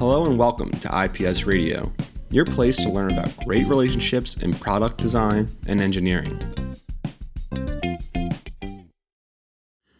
Hello 0.00 0.24
and 0.24 0.38
welcome 0.38 0.70
to 0.70 1.04
IPS 1.04 1.44
Radio, 1.44 1.92
your 2.30 2.46
place 2.46 2.78
to 2.78 2.88
learn 2.88 3.12
about 3.12 3.36
great 3.44 3.66
relationships 3.66 4.34
in 4.34 4.54
product 4.54 4.96
design 4.96 5.46
and 5.66 5.78
engineering. 5.78 6.40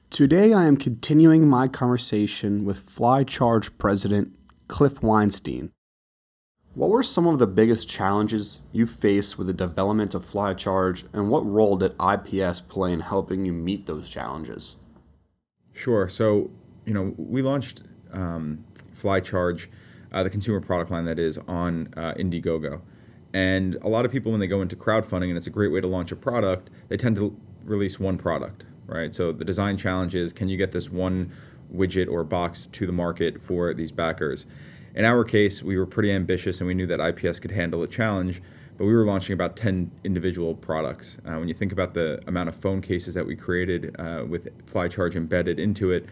Today 0.09 0.55
I 0.55 0.65
am 0.65 0.79
continuing 0.79 1.47
my 1.47 1.69
conversation 1.69 2.65
with 2.65 2.89
FliCharge 2.89 3.77
President 3.77 4.33
Cliff 4.69 5.03
Weinstein. 5.03 5.71
What 6.73 6.89
were 6.89 7.03
some 7.03 7.27
of 7.27 7.39
the 7.39 7.47
biggest 7.47 7.87
challenges 7.87 8.63
you 8.73 8.87
faced 8.87 9.37
with 9.37 9.49
the 9.49 9.53
development 9.53 10.15
of 10.15 10.25
FliCharge, 10.25 11.09
and 11.13 11.29
what 11.29 11.45
role 11.45 11.77
did 11.77 11.95
IPS 12.01 12.63
play 12.63 12.95
in 12.95 13.01
helping 13.01 13.45
you 13.45 13.53
meet 13.53 13.85
those 13.85 14.09
challenges? 14.09 14.77
Sure. 15.75 16.09
So, 16.09 16.51
you 16.87 16.95
know, 16.95 17.15
we 17.19 17.43
launched 17.43 17.83
um, 18.15 18.65
FliCharge, 18.95 19.69
uh, 20.13 20.23
the 20.23 20.31
consumer 20.31 20.61
product 20.61 20.91
line 20.91 21.05
that 21.05 21.19
is, 21.19 21.39
on 21.49 21.93
uh, 21.97 22.15
Indiegogo. 22.15 22.81
And 23.33 23.77
a 23.83 23.89
lot 23.89 24.05
of 24.05 24.13
people, 24.13 24.33
when 24.33 24.41
they 24.41 24.47
go 24.47 24.61
into 24.61 24.77
crowdfunding, 24.77 25.29
and 25.29 25.37
it's 25.37 25.47
a 25.47 25.51
great 25.51 25.73
way 25.73 25.81
to 25.81 25.87
launch 25.87 26.11
a 26.11 26.17
product, 26.17 26.71
they 26.89 26.97
tend 26.97 27.17
to 27.17 27.37
release 27.65 28.01
one 28.01 28.19
product, 28.19 28.65
right? 28.87 29.15
So 29.15 29.33
the 29.33 29.45
design 29.45 29.77
challenge 29.77 30.15
is 30.15 30.33
can 30.33 30.49
you 30.49 30.57
get 30.57 30.73
this 30.73 30.91
one 30.91 31.31
widget 31.73 32.11
or 32.11 32.25
box 32.25 32.67
to 32.73 32.87
the 32.87 32.93
market 32.93 33.41
for 33.41 33.73
these 33.73 33.93
backers? 33.93 34.47
In 34.95 35.05
our 35.05 35.23
case, 35.23 35.63
we 35.63 35.77
were 35.77 35.87
pretty 35.87 36.11
ambitious 36.11 36.61
and 36.61 36.67
we 36.67 36.75
knew 36.75 36.87
that 36.87 37.01
IPS 37.01 37.39
could 37.39 37.53
handle 37.53 37.83
a 37.83 37.87
challenge, 37.87 38.43
but 38.77 38.87
we 38.87 38.93
were 38.93 39.05
launching 39.05 39.35
about 39.35 39.57
10 39.57 39.93
individual 40.03 40.55
products. 40.55 41.21
Uh, 41.25 41.35
when 41.35 41.47
you 41.47 41.55
think 41.55 41.71
about 41.71 41.95
the 41.95 42.21
amount 42.27 42.49
of 42.49 42.57
phone 42.57 42.81
cases 42.81 43.15
that 43.15 43.27
we 43.27 43.37
created 43.37 43.95
uh, 43.99 44.25
with 44.29 44.49
FliCharge 44.67 45.15
embedded 45.15 45.61
into 45.61 45.93
it, 45.93 46.07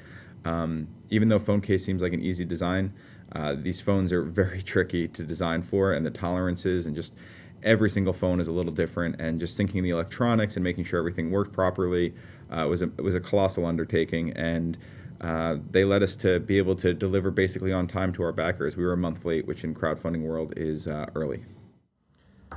um, 0.44 0.86
even 1.10 1.28
though 1.28 1.40
phone 1.40 1.60
case 1.60 1.84
seems 1.84 2.02
like 2.02 2.12
an 2.12 2.20
easy 2.20 2.44
design, 2.44 2.92
uh, 3.32 3.55
these 3.56 3.80
phones 3.80 4.12
are 4.12 4.23
very 4.23 4.62
tricky 4.74 5.09
to 5.09 5.22
design 5.22 5.62
for, 5.62 5.92
and 5.92 6.05
the 6.05 6.11
tolerances 6.11 6.86
and 6.86 6.94
just 6.94 7.14
every 7.62 7.91
single 7.91 8.12
phone 8.12 8.41
is 8.41 8.48
a 8.48 8.52
little 8.52 8.72
different. 8.72 9.20
And 9.20 9.41
just 9.41 9.58
syncing 9.58 9.83
the 9.83 9.91
electronics 9.91 10.56
and 10.56 10.64
making 10.64 10.84
sure 10.84 10.98
everything 10.98 11.30
worked 11.30 11.52
properly 11.52 12.14
uh, 12.50 12.67
was 12.69 12.83
a 12.83 12.89
was 12.98 13.14
a 13.14 13.20
colossal 13.20 13.67
undertaking. 13.67 14.33
And 14.33 14.78
uh, 15.20 15.56
they 15.70 15.84
led 15.84 16.02
us 16.02 16.17
to 16.17 16.39
be 16.41 16.58
able 16.58 16.77
to 16.77 16.94
deliver 16.94 17.30
basically 17.30 17.72
on 17.72 17.86
time 17.86 18.12
to 18.14 18.22
our 18.22 18.33
backers. 18.33 18.77
We 18.77 18.84
were 18.84 18.92
a 18.92 18.97
month 18.97 19.25
late, 19.25 19.47
which 19.47 19.64
in 19.64 19.74
crowdfunding 19.74 20.22
world 20.22 20.55
is 20.56 20.86
uh, 20.86 21.06
early. 21.14 21.42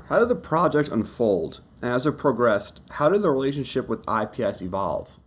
How 0.08 0.20
did 0.20 0.30
the 0.30 0.36
project 0.36 0.90
unfold? 0.90 1.62
And 1.82 1.94
as 1.94 2.06
it 2.06 2.18
progressed, 2.18 2.82
how 2.92 3.10
did 3.10 3.22
the 3.24 3.32
relationship 3.32 3.88
with 3.88 4.06
IPS 4.08 4.62
evolve? 4.62 5.20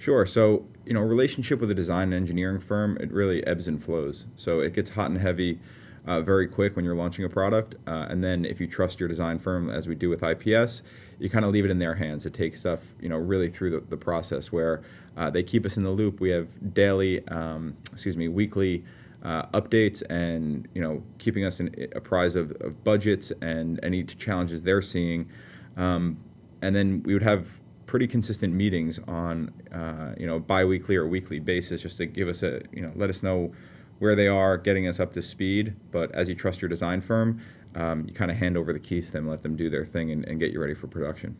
Sure. 0.00 0.24
So, 0.24 0.66
you 0.86 0.94
know, 0.94 1.02
relationship 1.02 1.60
with 1.60 1.70
a 1.70 1.74
design 1.74 2.04
and 2.04 2.14
engineering 2.14 2.58
firm, 2.58 2.96
it 3.02 3.12
really 3.12 3.46
ebbs 3.46 3.68
and 3.68 3.84
flows. 3.84 4.28
So 4.34 4.60
it 4.60 4.72
gets 4.72 4.88
hot 4.88 5.10
and 5.10 5.18
heavy 5.18 5.58
uh, 6.06 6.22
very 6.22 6.48
quick 6.48 6.74
when 6.74 6.86
you're 6.86 6.94
launching 6.94 7.22
a 7.26 7.28
product. 7.28 7.74
Uh, 7.86 8.06
and 8.08 8.24
then 8.24 8.46
if 8.46 8.62
you 8.62 8.66
trust 8.66 8.98
your 8.98 9.10
design 9.10 9.38
firm, 9.38 9.68
as 9.68 9.86
we 9.86 9.94
do 9.94 10.08
with 10.08 10.22
IPS, 10.22 10.80
you 11.18 11.28
kind 11.28 11.44
of 11.44 11.50
leave 11.50 11.66
it 11.66 11.70
in 11.70 11.80
their 11.80 11.96
hands. 11.96 12.24
It 12.24 12.32
takes 12.32 12.58
stuff, 12.60 12.80
you 12.98 13.10
know, 13.10 13.18
really 13.18 13.50
through 13.50 13.72
the, 13.72 13.80
the 13.80 13.98
process 13.98 14.50
where 14.50 14.80
uh, 15.18 15.28
they 15.28 15.42
keep 15.42 15.66
us 15.66 15.76
in 15.76 15.84
the 15.84 15.90
loop. 15.90 16.18
We 16.18 16.30
have 16.30 16.72
daily, 16.72 17.28
um, 17.28 17.76
excuse 17.92 18.16
me, 18.16 18.26
weekly 18.26 18.82
uh, 19.22 19.48
updates 19.48 20.02
and 20.08 20.66
you 20.72 20.80
know 20.80 21.02
keeping 21.18 21.44
us 21.44 21.60
in, 21.60 21.74
apprised 21.94 22.38
of, 22.38 22.52
of 22.62 22.82
budgets 22.82 23.32
and 23.42 23.78
any 23.82 24.02
challenges 24.04 24.62
they're 24.62 24.80
seeing. 24.80 25.28
Um, 25.76 26.16
and 26.62 26.74
then 26.74 27.02
we 27.02 27.12
would 27.12 27.22
have 27.22 27.60
pretty 27.90 28.06
consistent 28.06 28.54
meetings 28.54 29.00
on 29.08 29.52
uh, 29.72 30.14
you 30.16 30.24
know 30.24 30.38
biweekly 30.38 30.94
or 30.94 31.08
weekly 31.08 31.40
basis 31.40 31.82
just 31.82 31.96
to 31.96 32.06
give 32.06 32.28
us 32.28 32.40
a 32.40 32.62
you 32.72 32.80
know 32.80 32.92
let 32.94 33.10
us 33.10 33.20
know 33.20 33.52
where 33.98 34.14
they 34.14 34.28
are, 34.28 34.56
getting 34.56 34.86
us 34.86 35.00
up 35.00 35.12
to 35.12 35.20
speed. 35.20 35.74
But 35.90 36.12
as 36.12 36.28
you 36.28 36.36
trust 36.36 36.62
your 36.62 36.68
design 36.68 37.00
firm, 37.00 37.42
um, 37.74 38.06
you 38.06 38.14
kind 38.14 38.30
of 38.30 38.36
hand 38.36 38.56
over 38.56 38.72
the 38.72 38.78
keys 38.78 39.06
to 39.06 39.12
them, 39.12 39.26
let 39.28 39.42
them 39.42 39.56
do 39.56 39.68
their 39.68 39.84
thing, 39.84 40.08
and, 40.12 40.24
and 40.24 40.38
get 40.38 40.52
you 40.52 40.60
ready 40.60 40.72
for 40.72 40.86
production. 40.86 41.36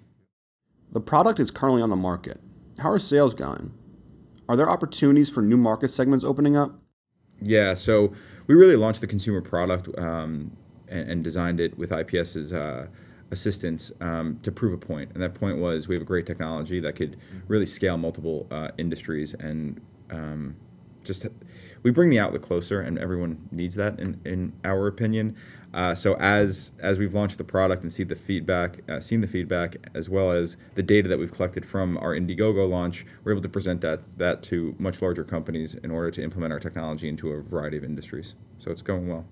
The 0.90 1.00
product 1.00 1.38
is 1.38 1.52
currently 1.52 1.82
on 1.82 1.88
the 1.88 1.96
market. 1.96 2.40
How 2.80 2.90
are 2.90 2.98
sales 2.98 3.32
going? 3.32 3.72
Are 4.48 4.56
there 4.56 4.68
opportunities 4.68 5.30
for 5.30 5.42
new 5.42 5.56
market 5.56 5.88
segments 5.88 6.24
opening 6.24 6.56
up? 6.56 6.80
Yeah, 7.40 7.74
so 7.74 8.12
we 8.48 8.56
really 8.56 8.76
launched 8.76 9.00
the 9.00 9.06
consumer 9.06 9.40
product 9.40 9.88
um, 9.96 10.56
and, 10.88 11.08
and, 11.08 11.24
designed 11.24 11.60
it 11.60 11.78
with 11.78 11.92
IPS's 11.92 12.52
uh, 12.52 12.88
assistance 13.30 13.92
um, 14.00 14.38
to 14.42 14.50
prove 14.50 14.72
a 14.72 14.78
point. 14.78 15.12
And 15.12 15.22
that 15.22 15.34
point 15.34 15.58
was 15.58 15.88
we 15.88 15.94
have 15.94 16.02
a 16.02 16.06
great 16.06 16.26
technology 16.26 16.80
that 16.80 16.96
could 16.96 17.16
really 17.48 17.66
scale 17.66 17.96
multiple 17.96 18.46
uh, 18.50 18.70
industries 18.78 19.34
and 19.34 19.80
um, 20.10 20.56
just 21.04 21.26
we 21.82 21.90
bring 21.90 22.10
the 22.10 22.18
outlet 22.18 22.42
closer, 22.42 22.80
and 22.80 22.98
everyone 22.98 23.48
needs 23.50 23.74
that 23.76 23.98
in, 23.98 24.20
in 24.24 24.52
our 24.64 24.86
opinion. 24.86 25.36
Uh, 25.72 25.94
so 25.94 26.14
as 26.14 26.72
as 26.80 26.98
we've 26.98 27.14
launched 27.14 27.38
the 27.38 27.44
product 27.44 27.82
and 27.82 27.92
see 27.92 28.02
the 28.02 28.16
feedback, 28.16 28.80
uh, 28.88 29.00
seen 29.00 29.20
the 29.20 29.26
feedback, 29.26 29.76
as 29.94 30.10
well 30.10 30.30
as 30.30 30.56
the 30.74 30.82
data 30.82 31.08
that 31.08 31.18
we've 31.18 31.32
collected 31.32 31.64
from 31.64 31.96
our 31.98 32.14
Indiegogo 32.14 32.68
launch, 32.68 33.06
we're 33.24 33.32
able 33.32 33.42
to 33.42 33.48
present 33.48 33.80
that 33.80 34.18
that 34.18 34.42
to 34.44 34.74
much 34.78 35.00
larger 35.00 35.24
companies 35.24 35.74
in 35.74 35.90
order 35.90 36.10
to 36.10 36.22
implement 36.22 36.52
our 36.52 36.60
technology 36.60 37.08
into 37.08 37.30
a 37.30 37.40
variety 37.40 37.76
of 37.76 37.84
industries. 37.84 38.34
So 38.58 38.70
it's 38.70 38.82
going 38.82 39.08
well. 39.08 39.26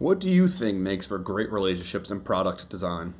What 0.00 0.18
do 0.18 0.30
you 0.30 0.48
think 0.48 0.78
makes 0.78 1.06
for 1.06 1.18
great 1.18 1.52
relationships 1.52 2.10
in 2.10 2.22
product 2.22 2.70
design? 2.70 3.12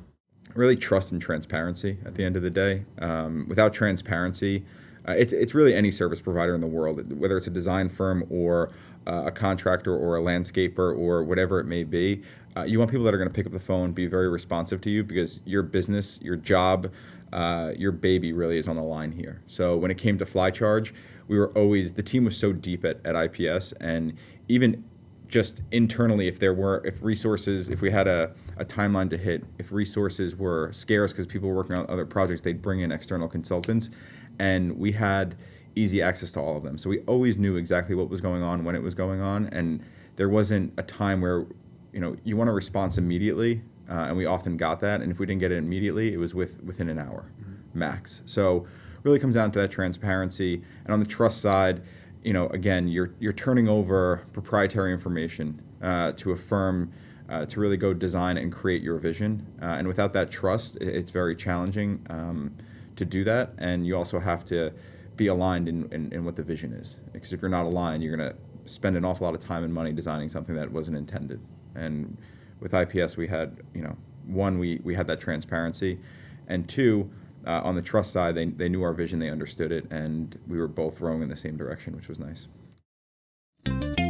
Really, 0.55 0.75
trust 0.75 1.11
and 1.11 1.21
transparency. 1.21 1.99
At 2.03 2.15
the 2.15 2.23
end 2.23 2.35
of 2.35 2.41
the 2.41 2.49
day, 2.49 2.85
um, 2.97 3.45
without 3.47 3.71
transparency, 3.71 4.65
uh, 5.07 5.11
it's 5.11 5.31
it's 5.31 5.53
really 5.53 5.75
any 5.75 5.91
service 5.91 6.19
provider 6.19 6.55
in 6.55 6.59
the 6.59 6.65
world, 6.65 7.19
whether 7.19 7.37
it's 7.37 7.45
a 7.45 7.51
design 7.51 7.87
firm 7.87 8.25
or 8.31 8.71
uh, 9.05 9.25
a 9.27 9.31
contractor 9.31 9.95
or 9.95 10.17
a 10.17 10.21
landscaper 10.21 10.97
or 10.97 11.23
whatever 11.23 11.59
it 11.59 11.67
may 11.67 11.83
be. 11.83 12.23
Uh, 12.57 12.63
you 12.63 12.79
want 12.79 12.89
people 12.89 13.05
that 13.05 13.13
are 13.13 13.19
going 13.19 13.29
to 13.29 13.35
pick 13.35 13.45
up 13.45 13.51
the 13.51 13.59
phone, 13.59 13.91
be 13.91 14.07
very 14.07 14.27
responsive 14.27 14.81
to 14.81 14.89
you 14.89 15.03
because 15.03 15.39
your 15.45 15.61
business, 15.61 16.19
your 16.23 16.35
job, 16.35 16.91
uh, 17.31 17.73
your 17.77 17.91
baby 17.91 18.33
really 18.33 18.57
is 18.57 18.67
on 18.67 18.75
the 18.75 18.81
line 18.81 19.11
here. 19.11 19.43
So 19.45 19.77
when 19.77 19.91
it 19.91 19.99
came 19.99 20.17
to 20.17 20.25
FliCharge, 20.25 20.93
we 21.27 21.37
were 21.37 21.51
always 21.55 21.93
the 21.93 22.03
team 22.03 22.25
was 22.25 22.35
so 22.35 22.53
deep 22.53 22.83
at, 22.83 23.05
at 23.05 23.15
IPS 23.15 23.73
and 23.73 24.17
even 24.47 24.83
just 25.31 25.63
internally 25.71 26.27
if 26.27 26.37
there 26.37 26.53
were 26.53 26.85
if 26.85 27.01
resources 27.03 27.69
if 27.69 27.81
we 27.81 27.89
had 27.89 28.07
a, 28.07 28.31
a 28.57 28.65
timeline 28.65 29.09
to 29.09 29.17
hit 29.17 29.43
if 29.57 29.71
resources 29.71 30.35
were 30.35 30.71
scarce 30.73 31.11
because 31.11 31.25
people 31.25 31.49
were 31.49 31.55
working 31.55 31.77
on 31.77 31.89
other 31.89 32.05
projects 32.05 32.41
they'd 32.41 32.61
bring 32.61 32.81
in 32.81 32.91
external 32.91 33.27
consultants 33.27 33.89
and 34.37 34.77
we 34.77 34.91
had 34.91 35.35
easy 35.75 36.01
access 36.01 36.31
to 36.33 36.39
all 36.39 36.57
of 36.57 36.63
them. 36.63 36.77
So 36.77 36.89
we 36.89 36.99
always 37.01 37.37
knew 37.37 37.55
exactly 37.55 37.95
what 37.95 38.09
was 38.09 38.21
going 38.21 38.43
on 38.43 38.63
when 38.63 38.75
it 38.75 38.83
was 38.83 38.95
going 38.95 39.21
on, 39.21 39.47
and 39.47 39.83
there 40.15 40.29
wasn't 40.29 40.73
a 40.77 40.83
time 40.83 41.21
where 41.21 41.45
you 41.93 41.99
know 41.99 42.15
you 42.23 42.37
want 42.37 42.49
a 42.49 42.53
response 42.53 42.97
immediately, 42.97 43.61
uh, 43.89 44.05
and 44.07 44.17
we 44.17 44.25
often 44.25 44.57
got 44.57 44.79
that. 44.81 45.01
And 45.01 45.11
if 45.11 45.19
we 45.19 45.25
didn't 45.25 45.39
get 45.39 45.51
it 45.51 45.57
immediately, 45.57 46.13
it 46.13 46.17
was 46.17 46.33
with 46.33 46.61
within 46.63 46.89
an 46.89 46.99
hour 46.99 47.31
mm-hmm. 47.39 47.79
max. 47.79 48.21
So 48.25 48.67
really 49.03 49.19
comes 49.19 49.35
down 49.35 49.51
to 49.53 49.59
that 49.59 49.71
transparency, 49.71 50.61
and 50.83 50.89
on 50.89 50.99
the 50.99 51.05
trust 51.05 51.41
side. 51.41 51.81
You 52.23 52.33
know, 52.33 52.47
again, 52.47 52.87
you're 52.87 53.13
you're 53.19 53.33
turning 53.33 53.67
over 53.67 54.25
proprietary 54.33 54.91
information 54.93 55.61
uh, 55.81 56.11
to 56.13 56.31
a 56.31 56.35
firm 56.35 56.91
uh, 57.29 57.45
to 57.45 57.59
really 57.59 57.77
go 57.77 57.93
design 57.93 58.37
and 58.37 58.51
create 58.51 58.83
your 58.83 58.97
vision. 58.97 59.47
Uh, 59.61 59.65
and 59.65 59.87
without 59.87 60.13
that 60.13 60.29
trust, 60.29 60.77
it's 60.81 61.11
very 61.11 61.35
challenging 61.35 62.05
um, 62.09 62.53
to 62.97 63.05
do 63.05 63.23
that. 63.23 63.53
And 63.57 63.87
you 63.87 63.95
also 63.95 64.19
have 64.19 64.43
to 64.45 64.73
be 65.15 65.27
aligned 65.27 65.69
in, 65.69 65.91
in, 65.93 66.11
in 66.11 66.25
what 66.25 66.35
the 66.35 66.43
vision 66.43 66.73
is. 66.73 66.99
Because 67.13 67.31
if 67.31 67.41
you're 67.41 67.49
not 67.49 67.65
aligned, 67.65 68.03
you're 68.03 68.15
going 68.15 68.29
to 68.29 68.35
spend 68.65 68.97
an 68.97 69.05
awful 69.05 69.25
lot 69.25 69.33
of 69.33 69.39
time 69.39 69.63
and 69.63 69.73
money 69.73 69.93
designing 69.93 70.29
something 70.29 70.55
that 70.55 70.71
wasn't 70.71 70.97
intended. 70.97 71.39
And 71.73 72.17
with 72.59 72.73
IPS, 72.73 73.17
we 73.17 73.27
had, 73.27 73.61
you 73.73 73.81
know, 73.81 73.95
one, 74.25 74.59
we, 74.59 74.81
we 74.83 74.95
had 74.95 75.07
that 75.07 75.19
transparency, 75.19 75.99
and 76.47 76.67
two, 76.67 77.09
uh, 77.45 77.61
on 77.63 77.75
the 77.75 77.81
trust 77.81 78.11
side, 78.11 78.35
they, 78.35 78.45
they 78.45 78.69
knew 78.69 78.83
our 78.83 78.93
vision, 78.93 79.19
they 79.19 79.29
understood 79.29 79.71
it, 79.71 79.89
and 79.91 80.39
we 80.47 80.57
were 80.57 80.67
both 80.67 81.01
rowing 81.01 81.21
in 81.21 81.29
the 81.29 81.35
same 81.35 81.57
direction, 81.57 81.95
which 81.95 82.07
was 82.07 82.19
nice. 82.19 82.47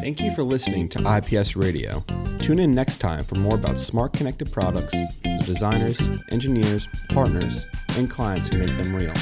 Thank 0.01 0.19
you 0.19 0.33
for 0.33 0.43
listening 0.43 0.89
to 0.89 1.17
IPS 1.17 1.55
Radio. 1.55 2.03
Tune 2.39 2.59
in 2.59 2.73
next 2.73 2.97
time 2.97 3.23
for 3.23 3.35
more 3.35 3.55
about 3.55 3.79
smart 3.79 4.13
connected 4.13 4.51
products, 4.51 4.95
the 5.23 5.43
designers, 5.45 6.01
engineers, 6.31 6.87
partners, 7.09 7.67
and 7.95 8.09
clients 8.09 8.47
who 8.47 8.57
make 8.57 8.75
them 8.77 8.95
real. 8.95 9.13